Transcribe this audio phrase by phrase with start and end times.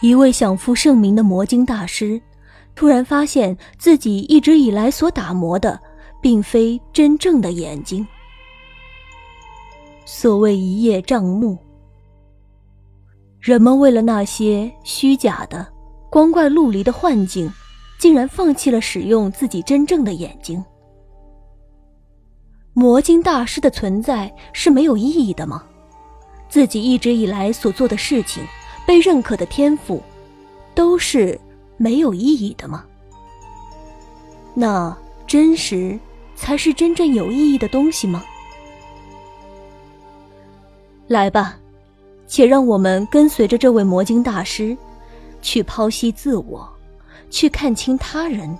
[0.00, 2.20] 一位享负盛名的魔晶大师，
[2.74, 5.78] 突然发现自己一直以来所打磨的，
[6.22, 8.06] 并非真正的眼睛。
[10.04, 11.58] 所谓一叶障目，
[13.40, 15.66] 人们为了那些虚假的、
[16.08, 17.50] 光怪陆离的幻境，
[17.98, 20.64] 竟然放弃了使用自己真正的眼睛。
[22.72, 25.64] 魔晶大师的存在是没有意义的吗？
[26.48, 28.44] 自己一直以来所做的事情。
[28.88, 30.02] 被认可的天赋，
[30.74, 31.38] 都是
[31.76, 32.86] 没有意义的吗？
[34.54, 36.00] 那真实
[36.34, 38.24] 才是真正有意义的东西吗？
[41.06, 41.58] 来吧，
[42.26, 44.74] 且让我们跟随着这位魔晶大师，
[45.42, 46.66] 去剖析自我，
[47.28, 48.56] 去看清他人，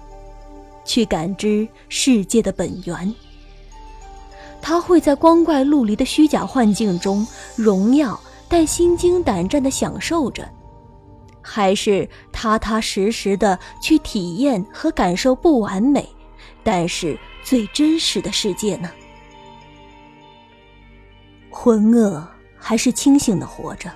[0.85, 3.15] 去感知世界的本源。
[4.61, 7.27] 他会在光怪陆离的虚假幻境中
[7.57, 8.21] 荣耀。
[8.49, 10.49] 但心惊胆战的享受着，
[11.43, 16.09] 还是踏踏实实的去体验和感受不完美，
[16.65, 18.91] 但是最真实的世界呢？
[21.51, 22.23] 浑噩
[22.57, 23.91] 还是清醒的活着？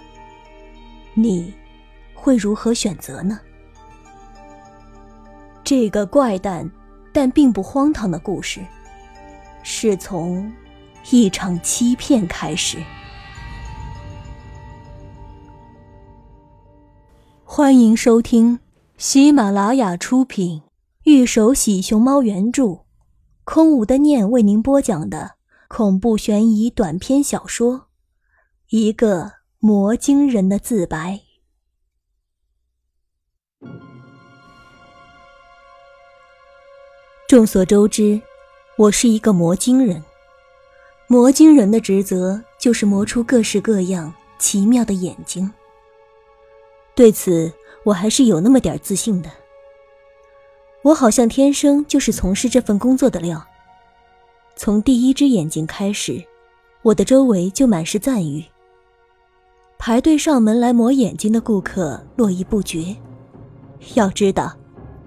[1.15, 1.55] 你
[2.15, 3.41] 会如何选择呢？
[5.65, 6.69] 这个怪诞
[7.13, 8.61] 但并不荒唐的故事，
[9.63, 10.53] 是从
[11.11, 12.79] 一场欺骗开始。
[17.55, 18.61] 欢迎收听
[18.97, 20.61] 喜马拉雅出品
[21.03, 22.87] 《玉手洗熊猫》原著，
[23.45, 25.33] 空无的念为您播讲的
[25.69, 27.75] 恐怖悬疑短篇小说
[28.71, 31.21] 《一个魔晶人的自白》。
[37.29, 38.23] 众所周知，
[38.79, 40.03] 我是一个魔晶人。
[41.07, 45.53] 魔晶人的职责就是磨出各式各样奇妙的眼睛。
[46.95, 47.53] 对此，
[47.85, 49.31] 我还是有那么点自信的。
[50.83, 53.45] 我好像天生就是从事这份工作的料。
[54.57, 56.23] 从第一只眼睛开始，
[56.83, 58.45] 我的周围就满是赞誉。
[59.79, 62.95] 排队上门来磨眼睛的顾客络绎不绝。
[63.95, 64.53] 要知道，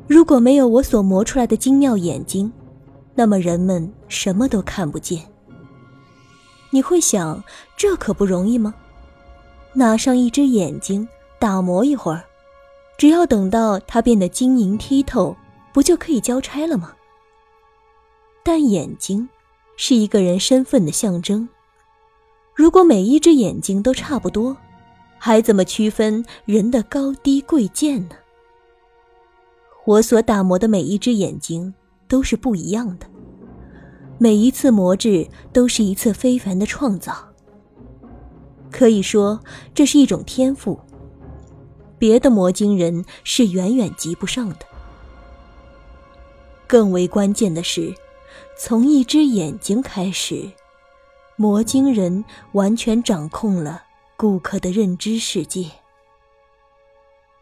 [0.07, 2.51] 如果没有我所磨出来的精妙眼睛，
[3.13, 5.21] 那么人们什么都看不见。
[6.71, 7.41] 你会想，
[7.77, 8.73] 这可不容易吗？
[9.73, 11.07] 拿上一只眼睛。
[11.39, 12.23] 打磨一会儿，
[12.97, 15.35] 只要等到它变得晶莹剔透，
[15.73, 16.93] 不就可以交差了吗？
[18.43, 19.27] 但眼睛
[19.75, 21.47] 是一个人身份的象征，
[22.53, 24.55] 如果每一只眼睛都差不多，
[25.17, 28.15] 还怎么区分人的高低贵贱呢？
[29.85, 31.73] 我所打磨的每一只眼睛
[32.07, 33.05] 都是不一样的，
[34.17, 37.13] 每一次磨制都是一次非凡的创造。
[38.71, 39.39] 可以说，
[39.73, 40.79] 这是一种天赋。
[41.97, 44.59] 别的魔晶人是远远及不上的。
[46.67, 47.93] 更为关键的是，
[48.57, 50.51] 从一只眼睛开始，
[51.35, 53.83] 魔晶人完全掌控了
[54.17, 55.65] 顾客的认知世界。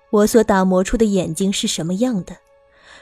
[0.09, 2.35] 我所打磨出的眼睛是什么样的，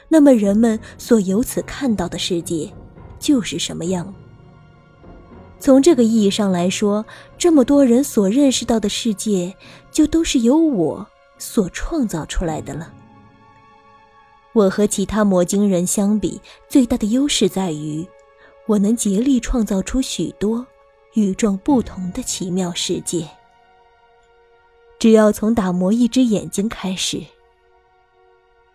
[0.08, 2.72] 那么人们所由此看到的世界
[3.18, 4.14] 就是什么样。
[5.58, 7.04] 从这个意义上来说，
[7.36, 9.54] 这么多人所认识到的世界，
[9.90, 11.06] 就都是由我。
[11.42, 12.92] 所创造出来的了。
[14.52, 18.06] 我和其他魔晶人相比，最大的优势在于，
[18.66, 20.64] 我能竭力创造出许多
[21.14, 23.28] 与众不同的奇妙世界。
[25.00, 27.20] 只要从打磨一只眼睛开始，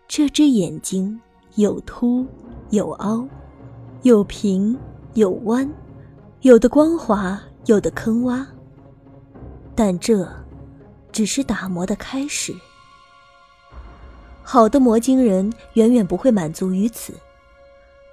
[0.06, 1.18] 这只眼睛
[1.54, 2.26] 有凸
[2.68, 3.26] 有凹，
[4.02, 4.78] 有平
[5.14, 5.72] 有弯，
[6.42, 8.44] 有的光滑，有的坑洼，
[9.74, 10.28] 但这。
[11.12, 12.54] 只是打磨的开始。
[14.42, 17.12] 好的魔晶人远远不会满足于此，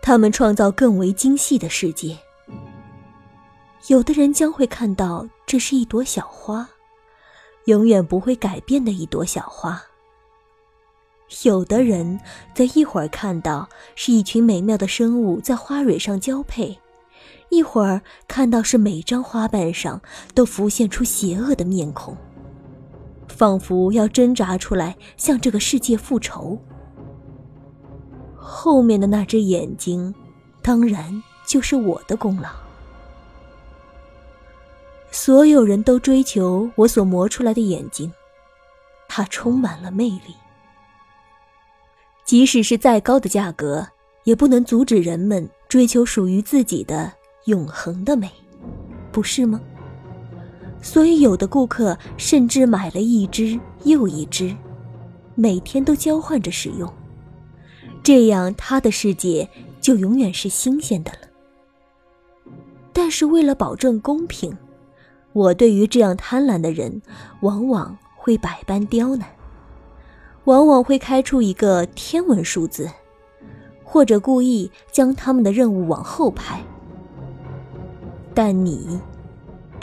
[0.02, 2.18] 他们创造更为精细的世界。
[3.88, 6.68] 有的人将会看到这是一朵小花，
[7.66, 9.82] 永远不会改变的一朵小花。
[11.44, 12.20] 有的人
[12.54, 16.80] 则一会儿看到是一群美妙的生物在花蕊上交配，
[17.50, 20.02] 一会儿看到是每张花瓣上
[20.34, 22.16] 都浮现出邪恶的面孔。
[23.36, 26.58] 仿佛要挣扎出来，向这个世界复仇。
[28.38, 30.16] 后面的那只眼睛，
[30.62, 32.50] 当然就是我的功劳。
[35.12, 38.12] 所有人都追求我所磨出来的眼睛，
[39.10, 40.36] 它充满了魅力。
[42.24, 43.86] 即使是再高的价格，
[44.24, 47.12] 也不能阻止人们追求属于自己的
[47.46, 48.32] 永恒的美，
[49.12, 49.60] 不是吗？
[50.86, 54.56] 所以，有的顾客甚至买了一只又一只，
[55.34, 56.88] 每天都交换着使用，
[58.04, 59.50] 这样他的世界
[59.82, 62.54] 就永远是新鲜的了。
[62.94, 64.56] 但是为了保证公平，
[65.34, 67.02] 我对于这样贪婪的人，
[67.42, 69.28] 往往会百般刁难，
[70.44, 72.88] 往往会开出一个天文数字，
[73.84, 76.64] 或者故意将他们的任务往后排。
[78.36, 79.00] 但你，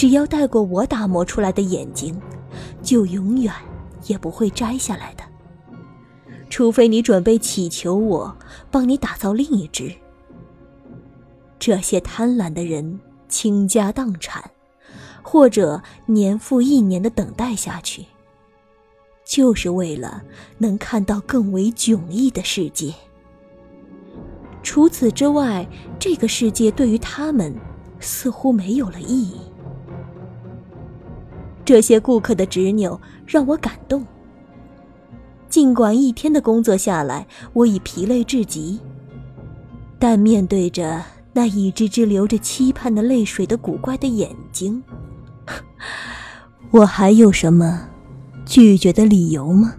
[0.03, 2.21] 只要戴过我打磨出来的眼睛，
[2.83, 3.55] 就永远
[4.09, 5.23] 也不会摘下来的。
[6.51, 8.37] 除非你准备祈求我
[8.69, 9.95] 帮你打造另一只。
[11.57, 14.51] 这些贪婪的人倾家荡产，
[15.23, 18.05] 或者年复一年的等待下去，
[19.25, 20.21] 就是为了
[20.59, 22.93] 能看到更为迥异的世界。
[24.65, 25.65] 除此之外，
[26.01, 27.55] 这个世界对于他们
[28.01, 29.37] 似乎没有了意义。
[31.65, 34.07] 这些顾客的执拗让我感动。
[35.49, 38.81] 尽管一天的工作下来，我已疲累至极，
[39.99, 41.03] 但面对着……
[41.35, 44.85] 那一只只流着期盼的泪水的古怪的眼睛，
[46.71, 47.89] 我还有什么
[48.45, 49.75] 拒绝的理由吗？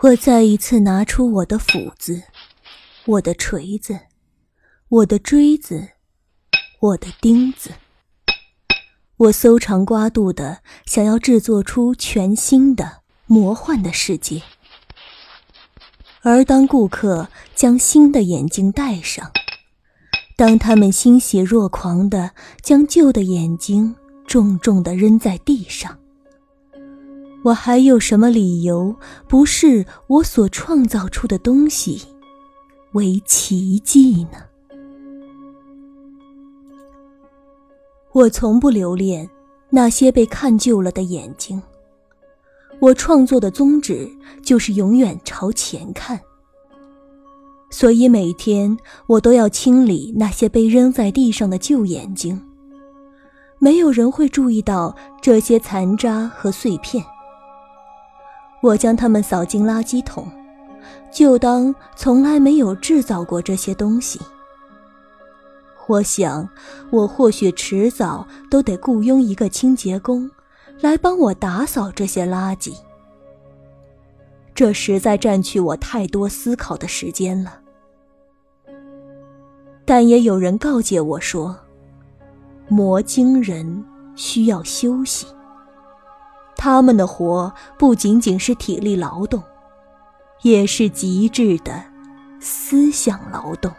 [0.00, 2.22] 我再一次拿出我的斧子、
[3.04, 4.00] 我的锤子、
[4.92, 5.88] 我的锥子、
[6.78, 7.70] 我的钉子，
[9.16, 13.00] 我搜肠刮肚的想要制作出全新的。
[13.24, 14.42] 魔幻的世界。
[16.20, 19.30] 而当顾客将新的眼镜戴上，
[20.36, 23.96] 当他们欣喜若狂的将旧的眼睛
[24.26, 25.98] 重重的扔在地上，
[27.44, 28.94] 我还有什么理由
[29.26, 32.02] 不视我所创造出的东西
[32.92, 34.51] 为奇迹呢？
[38.12, 39.28] 我从不留恋
[39.70, 41.62] 那些被看旧了的眼睛。
[42.78, 44.10] 我创作的宗旨
[44.42, 46.20] 就是永远朝前看，
[47.70, 48.76] 所以每天
[49.06, 52.38] 我都要清理那些被扔在地上的旧眼睛。
[53.58, 57.02] 没有人会注意到这些残渣和碎片。
[58.60, 60.28] 我将它们扫进垃圾桶，
[61.10, 64.20] 就当从来没有制造过这些东西。
[65.86, 66.48] 我想，
[66.90, 70.30] 我或许迟早都得雇佣一个清洁工。
[70.80, 72.74] 来帮我打扫这些垃圾，
[74.52, 77.60] 这实在占据我太多思考的时间了。
[79.84, 81.56] 但也有人告诫我说，
[82.66, 83.84] 魔晶人
[84.16, 85.26] 需要休息。
[86.56, 89.40] 他们的活不仅仅是体力劳动，
[90.42, 91.80] 也是极致的
[92.40, 93.70] 思想劳动。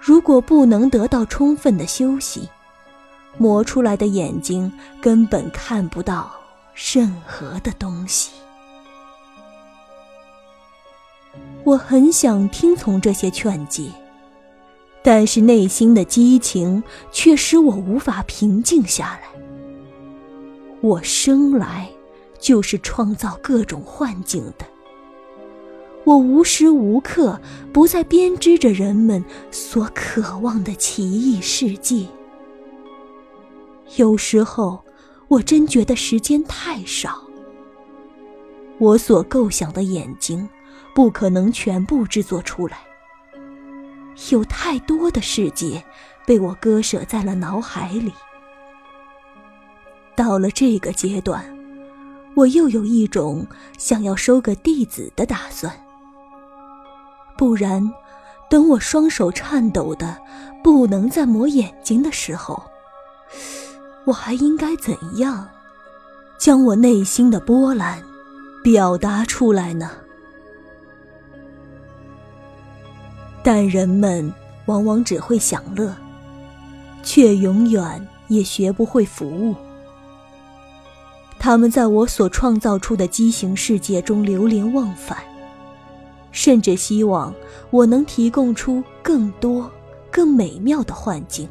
[0.00, 2.48] 如果不能得到充分的休息，
[3.36, 6.32] 磨出来的眼睛根本看不到
[6.74, 8.32] 任何的东西。
[11.64, 13.90] 我很想听从这些劝诫，
[15.02, 19.28] 但是内心的激情却使我无法平静下来。
[20.80, 21.90] 我生来
[22.38, 24.64] 就是创造各种幻境的，
[26.08, 27.38] 我无时无刻
[27.70, 32.06] 不在编织着人们所渴望的奇异世界。
[33.96, 34.82] 有时候，
[35.28, 37.22] 我真觉得时间太少。
[38.78, 40.48] 我所构想的眼睛，
[40.94, 42.78] 不可能全部制作出来。
[44.30, 45.84] 有太多的世界
[46.24, 48.14] 被我割舍在了脑海里。
[50.16, 51.44] 到了这个阶段，
[52.34, 53.46] 我又有一种
[53.76, 55.70] 想要收个弟子的打算。
[57.38, 57.90] 不然，
[58.50, 60.18] 等我双手颤抖的
[60.62, 62.60] 不能再抹眼睛的时候。
[64.04, 65.48] 我还应该怎样
[66.36, 68.02] 将我内心的波澜
[68.64, 69.90] 表达出来呢？
[73.44, 74.32] 但人们
[74.66, 75.94] 往往只会享乐，
[77.02, 79.54] 却永远也学不会服务。
[81.38, 85.18] 他们在我所创造出的畸形世界中流连忘返，
[86.38, 87.34] 甚至希望
[87.68, 89.68] 我能提供出更多、
[90.08, 91.48] 更美妙的幻境。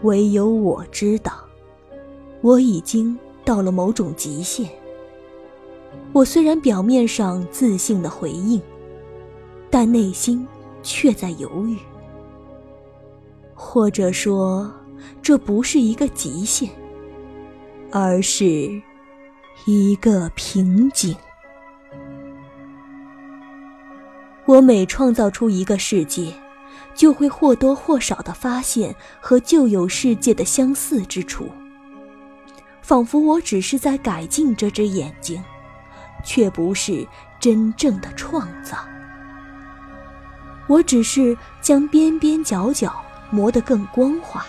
[0.00, 1.30] 唯有我知道，
[2.40, 4.66] 我已经到了某种极限。
[6.14, 8.58] 我虽然表面上自信的回应，
[9.68, 10.48] 但内心
[10.82, 11.76] 却在犹豫。
[13.54, 14.72] 或者说，
[15.20, 16.70] 这不是一个极限，
[17.90, 18.80] 而是
[19.66, 21.14] 一个瓶颈。
[24.46, 26.32] 我每创造出一个世界，
[26.94, 31.50] 就会或多或少的发现和旧有世界的相似之处。
[32.80, 35.42] 仿佛我只是在改进这只眼睛，
[36.24, 37.04] 却不是
[37.40, 38.78] 真正的创造。
[40.68, 42.94] 我只是将边边角角
[43.30, 44.46] 磨得更光滑，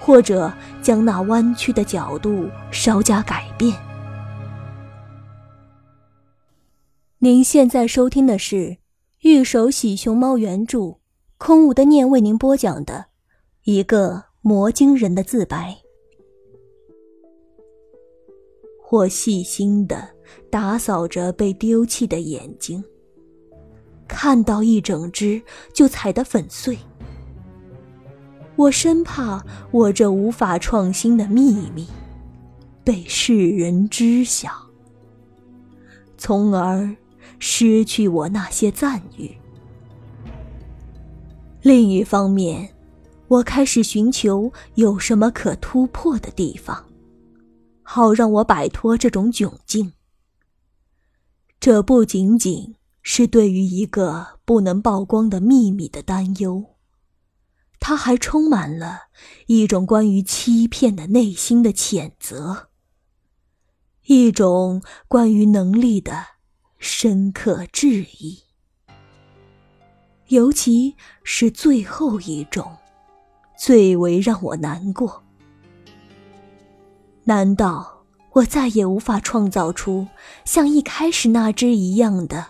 [0.00, 3.72] 或者将那弯曲的角度稍加改变。
[7.22, 8.56] 您现在收听的是
[9.20, 10.96] 《玉手洗熊猫》原著，
[11.36, 13.08] 空无的念为您播讲的
[13.64, 15.76] 一个魔晶人的自白。
[18.90, 20.08] 我细心的
[20.48, 22.82] 打扫着被丢弃的眼睛，
[24.08, 25.42] 看到一整只
[25.74, 26.78] 就踩得粉碎。
[28.56, 31.86] 我生怕我这无法创新的秘密
[32.82, 34.50] 被世人知晓，
[36.16, 36.96] 从而
[37.40, 39.36] 失去我那些赞誉。
[41.62, 42.72] 另一方面，
[43.26, 46.86] 我开始寻求有什么可突破的地方。
[47.82, 49.92] 好让我摆脱这种窘境。
[51.58, 56.76] 这不仅仅是对于一个不能曝光的秘密的担忧，
[57.80, 59.08] 它还充满了
[59.48, 62.68] 一种关于欺骗的内心的谴责，
[64.06, 66.24] 一种关于能力的
[66.80, 68.36] 深刻质疑。
[70.28, 72.68] 尤其是最后一种，
[73.56, 75.22] 最为让我难过。
[77.24, 80.08] 难道我再也无法创造出
[80.44, 82.46] 像一开始那只一样的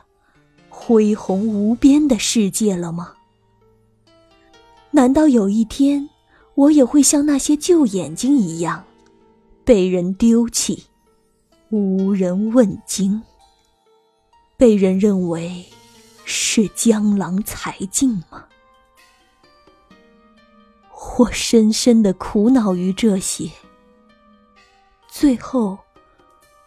[0.68, 3.14] 恢宏无边的世界了吗？
[4.92, 6.08] 难道有一天
[6.54, 8.84] 我也会像那些旧眼睛一样，
[9.64, 10.84] 被人丢弃，
[11.70, 13.22] 无人问津，
[14.60, 15.64] 被人认为
[16.26, 18.44] 是江郎才尽吗？
[21.18, 23.50] 我深深的苦恼于这些。
[25.08, 25.78] 最后，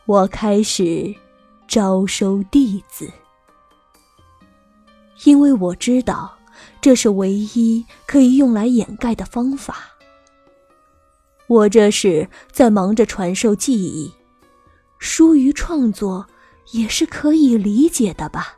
[0.08, 1.14] 我开始
[1.68, 3.08] 招收弟子，
[5.26, 6.36] 因为我知道
[6.82, 9.78] 这是唯一可以用来掩盖的方法。
[11.46, 14.12] 我这是在忙着传授技艺，
[14.98, 16.26] 疏于创作
[16.72, 18.58] 也是可以理解的吧。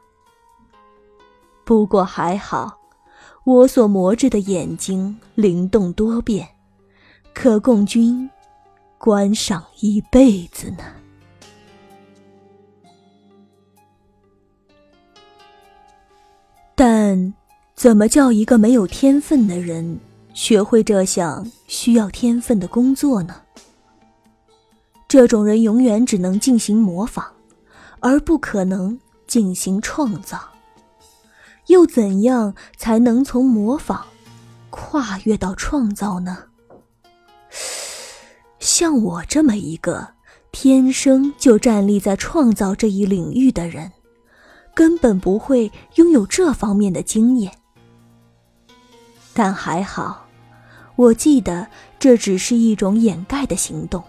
[1.64, 2.78] 不过还好，
[3.44, 6.48] 我所磨制的眼睛灵动多变，
[7.34, 8.30] 可供君。
[8.98, 10.84] 观赏一辈子呢。
[16.74, 17.34] 但
[17.76, 20.00] 怎么叫一个没有天分的人
[20.34, 23.36] 学会这项需要天分的工作呢？
[25.08, 27.35] 这种人永远只能进行模仿，
[28.06, 30.40] 而不可能进行创造。
[31.66, 34.06] 又怎样才能从模仿
[34.70, 36.38] 跨越到创造呢？
[38.60, 40.10] 像我这么一个
[40.52, 43.92] 天生就站立在创造这一领域的人，
[44.76, 47.52] 根本不会拥有这方面的经验。
[49.34, 50.28] 但还好，
[50.96, 54.04] 我记得这只是一种掩盖的行动。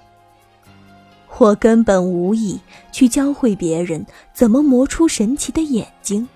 [1.38, 2.60] 我根本无意
[2.92, 6.28] 去教会别人怎么磨出神奇的眼睛，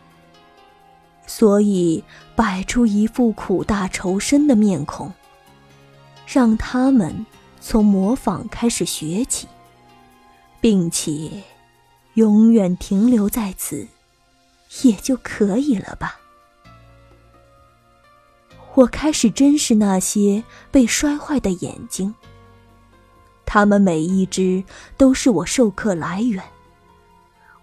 [1.27, 2.05] 所以
[2.37, 5.13] 摆出一副苦大仇深的面孔，
[6.27, 7.27] 让他们。
[7.63, 9.47] 从模仿开始学起，
[10.63, 11.43] 并且
[12.15, 13.87] 永远停留在此，
[14.83, 16.19] 也就可以了吧。
[18.73, 22.15] 我开始珍视那些被摔坏的眼睛，
[23.53, 24.63] 它们每一只
[24.97, 26.41] 都是我授课来源。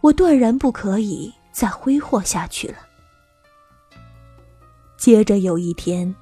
[0.01, 2.75] 我断然不可以再挥霍下去了。
[4.97, 6.13] 接着有一天，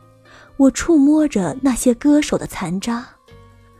[0.57, 3.03] 我触摸着那些歌手的残渣。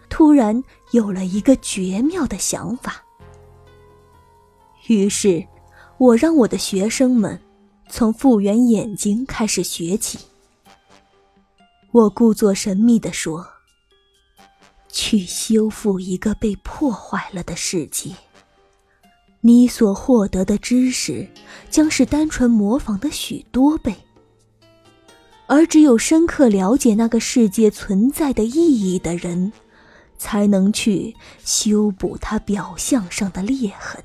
[0.10, 3.04] 突然有了一个绝妙的想法，
[4.88, 5.46] 于是，
[6.00, 7.40] 我让我的学生们
[7.90, 10.18] 从复原眼睛开始学起。
[11.92, 13.46] 我故作神秘地说
[14.96, 18.16] ：“去修复一个被破坏了的世界，
[19.42, 21.28] 你所获得的知识
[21.70, 23.94] 将是单纯模仿的许多倍，
[25.48, 29.52] 而只有深刻了解那个世界存在的意义的人。”
[30.18, 34.02] 才能去修补它表象上的裂痕，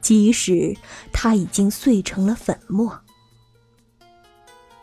[0.00, 0.74] 即使
[1.12, 2.98] 它已经碎成了粉末。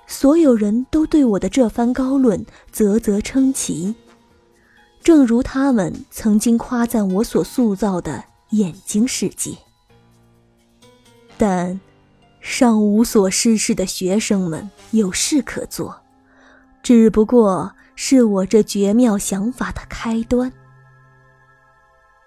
[0.05, 3.95] 所有人都对我的这番高论啧啧称奇，
[5.03, 9.57] 正如他们曾经夸赞我所塑造的眼睛世界。
[11.37, 11.79] 但，
[12.39, 16.01] 尚无所事事的学生们有事可做，
[16.83, 20.51] 只不过是我这绝妙想法的开端。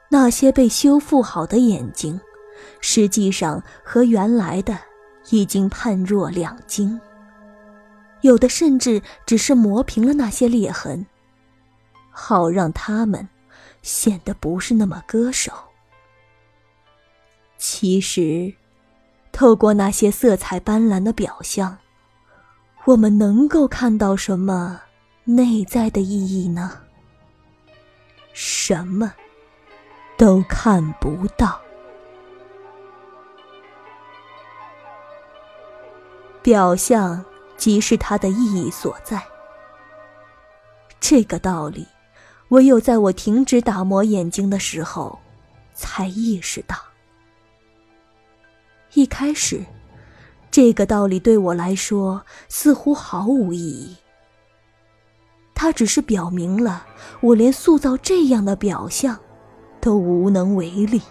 [0.08, 2.20] 那些被修复好的眼睛，
[2.80, 4.78] 实际上和原来的
[5.30, 7.00] 已经判若两经，
[8.20, 11.06] 有的甚至只是磨平了那些裂痕，
[12.14, 13.28] 好让他们
[13.82, 15.52] 显得不是那么割手。
[17.58, 18.54] 其实。
[19.36, 21.78] 透过那些色彩斑斓的表象，
[22.84, 24.80] 我们能够看到什么
[25.24, 26.82] 内在的意义呢？
[28.32, 29.12] 什么
[30.16, 31.60] 都看不到。
[36.40, 37.24] 表象
[37.56, 39.20] 即是它的意义所在。
[41.00, 41.84] 这个道理，
[42.54, 45.18] 唯有在我停止打磨眼睛的时候，
[45.74, 46.76] 才意识到。
[48.92, 49.64] 一开始，
[50.52, 53.96] 这个道理对我来说似乎毫无意义。
[55.52, 56.86] 它只是表明了
[57.20, 59.18] 我连塑造这样的表象
[59.80, 61.02] 都无能为力，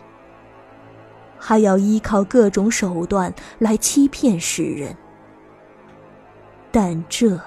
[1.37, 4.95] 还要依靠各种手段来欺骗世人。
[6.71, 7.37] 但这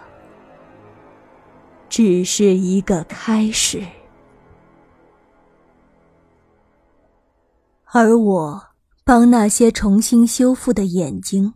[1.88, 3.87] 只是一个开始，
[7.87, 8.66] 而我。
[9.05, 11.55] 帮那些重新修复的眼睛，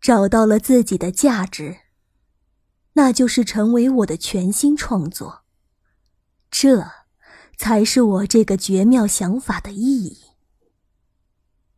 [0.00, 1.80] 找到了自己的价值，
[2.94, 5.42] 那就是成为我的全新创作。
[6.50, 6.90] 这，
[7.58, 10.16] 才是我这个绝妙想法的意义。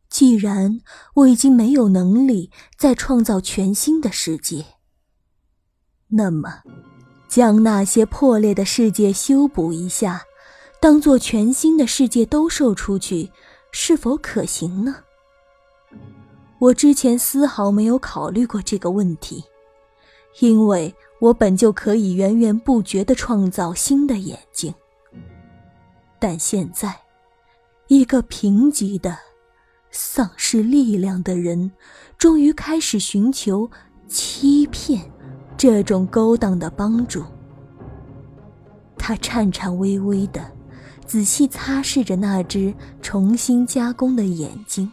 [0.09, 0.79] 既然
[1.15, 4.65] 我已经没有能力再创造全新的世界，
[6.07, 6.63] 那么，
[7.31, 10.21] 将那些破裂的世界修补一下，
[10.81, 13.31] 当做全新的世界兜售出去。
[13.71, 14.97] 是否可行呢？
[16.59, 19.45] 我之前丝毫没有考虑过这个问题，
[20.41, 24.73] 因为我本就可以源源不绝地创造新的眼睛。
[26.19, 26.93] 但现在，
[27.87, 29.17] 一个贫瘠的、
[29.89, 31.71] 丧失力量的人，
[32.17, 33.71] 终于开始寻求
[34.09, 35.09] 欺骗
[35.61, 37.23] 这种勾当的帮助。
[38.97, 40.41] 他颤颤巍巍的。
[41.05, 44.89] 仔细擦拭着那只重新加工的眼睛，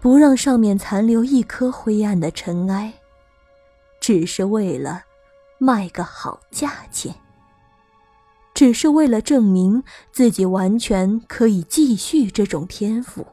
[0.00, 2.92] 不让上面残留一颗灰暗的尘埃，
[4.00, 5.04] 只是为了
[5.58, 7.14] 卖个好价钱，
[8.52, 13.24] 只是为了证明自己完全可以继续这种天赋。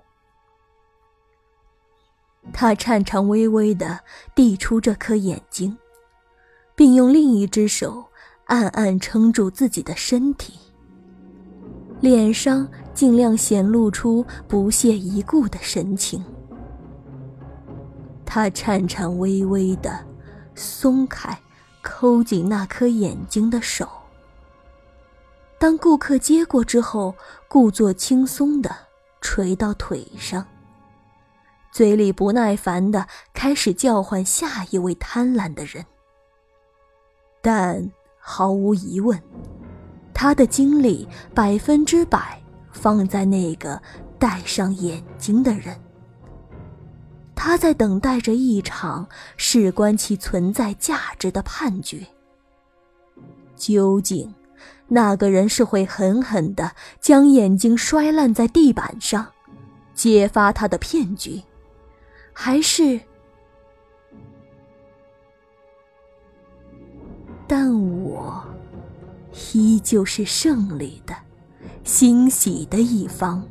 [2.53, 3.99] 他颤颤巍巍地
[4.35, 5.75] 递出这颗眼睛，
[6.79, 8.05] 并用另一只手
[8.45, 10.53] 暗暗撑住自己的身体。
[11.99, 16.23] 脸上尽量显露出不屑一顾的神情。
[18.25, 19.91] 他颤颤巍巍地
[20.55, 21.37] 松开
[21.81, 23.85] 抠紧那颗眼睛的手。
[25.59, 27.13] 当顾客接过之后，
[27.49, 28.73] 故作轻松地
[29.19, 30.45] 垂到腿上，
[31.73, 35.85] 嘴里不耐烦地开始叫唤下一位贪婪的人。
[37.41, 39.21] 但毫无疑问。
[40.13, 43.81] 他的精力百分之百放在那个
[44.17, 45.79] 戴上眼睛的人。
[47.33, 52.05] 他在等待着一场事关其存在价值的判决。
[53.55, 54.33] 究竟，
[54.89, 59.25] 那个人是会狠狠地将眼睛摔烂在地板上，
[59.93, 61.41] 揭发他的骗局，
[62.33, 62.99] 还是？
[67.49, 68.41] 但我。
[69.53, 71.15] 依旧是胜利的、
[71.83, 73.43] 欣喜的一方。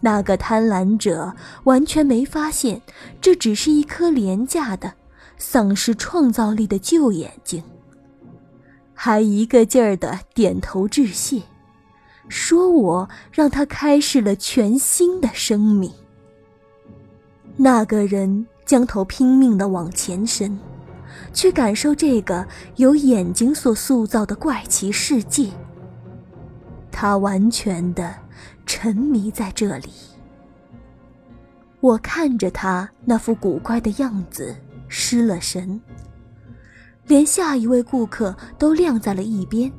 [0.00, 2.80] 那个贪婪者完全没发现，
[3.20, 4.92] 这只是一颗廉价的、
[5.36, 7.62] 丧失创造力的旧眼睛，
[8.94, 11.42] 还一个劲儿的点头致谢，
[12.28, 15.90] 说我让他开始了全新的生命。
[17.56, 20.56] 那个人将头拼命的往前伸。
[21.36, 25.50] 去感受这个由眼睛所塑造的怪奇世界。
[26.90, 28.14] 他完全的
[28.64, 29.90] 沉迷在这里。
[31.80, 34.56] 我看着他那副古怪的样子，
[34.88, 35.78] 失了神，
[37.06, 39.70] 连下一位顾客都晾在了一边，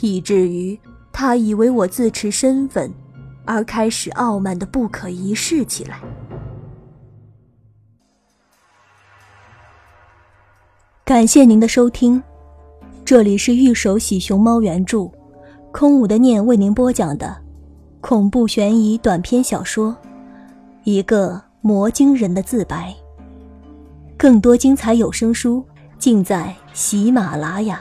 [0.00, 0.80] 以至于
[1.12, 2.90] 他以为我自持身份，
[3.44, 6.00] 而开始傲慢的不可一世起来。
[11.06, 12.20] 感谢您的收听，
[13.04, 15.08] 这里是玉手洗熊猫原著，
[15.70, 17.36] 空无的念为您播讲的
[18.00, 19.92] 恐怖悬疑短篇小说
[20.82, 22.92] 《一个魔晶人的自白。
[24.16, 25.64] 更多精彩有声书
[25.96, 27.80] 尽在喜马拉雅。